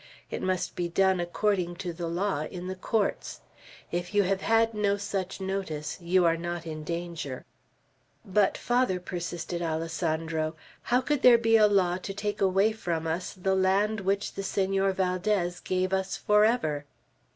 It 0.31 0.41
must 0.41 0.75
be 0.75 0.87
done 0.89 1.19
according 1.19 1.75
to 1.75 1.93
the 1.93 2.07
law, 2.07 2.45
in 2.45 2.65
the 2.65 2.73
courts. 2.75 3.41
If 3.91 4.15
you 4.15 4.23
have 4.23 4.41
had 4.41 4.73
no 4.73 4.97
such 4.97 5.39
notice, 5.39 6.01
you 6.01 6.25
are 6.25 6.37
not 6.37 6.65
in 6.65 6.83
danger." 6.83 7.45
"But, 8.25 8.57
Father," 8.57 8.99
persisted 8.99 9.61
Alessandro, 9.61 10.55
"how 10.81 11.01
could 11.01 11.21
there 11.21 11.37
be 11.37 11.55
a 11.55 11.67
law 11.67 11.97
to 11.97 12.15
take 12.15 12.41
away 12.41 12.71
from 12.71 13.05
us 13.05 13.33
the 13.33 13.53
land 13.53 13.99
which 14.01 14.33
the 14.33 14.41
Senor 14.41 14.91
Valdez 14.91 15.59
gave 15.59 15.93
us 15.93 16.17
forever?" 16.17 16.85